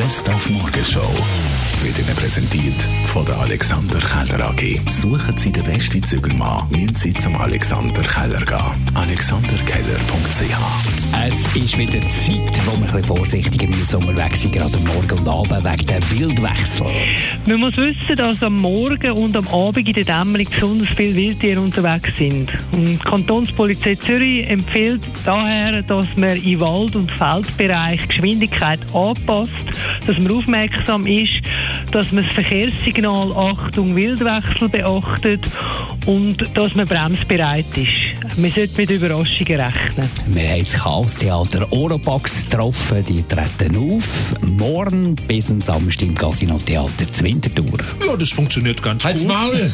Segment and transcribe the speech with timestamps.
[0.00, 1.12] Best auf Morgenshow
[1.82, 4.80] wird Ihnen präsentiert von der Alexander Keller AG.
[4.88, 8.90] Suchen Sie den besten Zügelmann, müssen Sie zum Alexander Keller gehen.
[8.94, 14.84] alexanderkeller.ch Es ist wieder Zeit, wo wir ein bisschen vorsichtiger müssen unterwegs sind, gerade am
[14.84, 16.86] Morgen und Abend wegen der Wildwechsel.
[17.46, 21.60] Man muss wissen, dass am Morgen und am Abend in der Dämmerung besonders viele Wildtiere
[21.60, 22.50] unterwegs sind.
[22.72, 29.52] Und die Kantonspolizei Zürich empfiehlt daher, dass man im Wald- und Feldbereich Geschwindigkeit anpasst,
[30.06, 31.40] dass man aufmerksam ist,
[31.92, 35.44] dass man das Verkehrssignal Achtung Wildwechsel beachtet
[36.06, 38.38] und dass man bremsbereit ist.
[38.38, 40.10] Man sollte mit Überraschungen rechnen.
[40.28, 44.34] Wir haben das Chaos-Theater Oropax getroffen, die treten auf.
[44.42, 47.78] Morgen bis am Samstag im Casino-Theater zu Winterthur.
[48.06, 49.30] Ja, das funktioniert ganz Halt's gut.
[49.30, 49.70] Maul!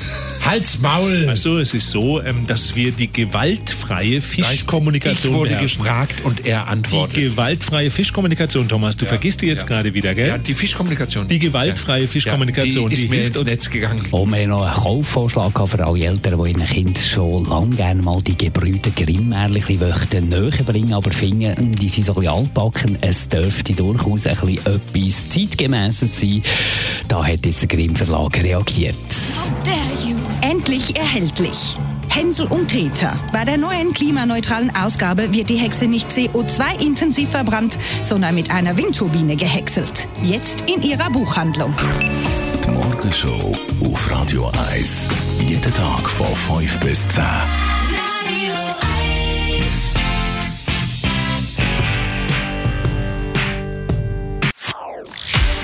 [0.46, 1.26] Halt's Maul!
[1.28, 5.78] Also es ist so, ähm, dass wir die gewaltfreie Fischkommunikation Ich wurde beherrschen.
[5.82, 7.14] gefragt und er Die antwortet.
[7.16, 9.68] gewaltfreie Fischkommunikation, Thomas, du vergisst die jetzt ja.
[9.68, 10.28] gerade wieder, gell?
[10.28, 11.26] ja, die Fischkommunikation.
[11.26, 14.00] Die gewaltfreie Fischkommunikation, die ist die mir ins Netz gegangen.
[14.12, 17.74] Und wir haben noch einen Kaufvorschlag gehabt für alle Eltern, die ihren Kindern schon lange
[17.74, 22.34] gerne mal die Gebrüder Grimm-Märchen möchten näher bringen, aber finden, die sind so ein bisschen
[22.34, 22.98] altbacken.
[23.00, 26.42] Es dürfte durchaus ein bisschen etwas Zeitgemäßes sein.
[27.08, 28.94] Da hat jetzt der Grimm-Verlag reagiert.
[30.40, 31.76] Endlich erhältlich.
[32.08, 33.12] Hänsel und Gretel.
[33.32, 39.36] Bei der neuen klimaneutralen Ausgabe wird die Hexe nicht CO2-intensiv verbrannt, sondern mit einer Windturbine
[39.36, 40.08] gehäckselt.
[40.22, 41.74] Jetzt in ihrer Buchhandlung.
[42.64, 45.08] Die Morgenshow auf Radio 1.
[45.40, 47.22] Jeden Tag von 5 bis 10.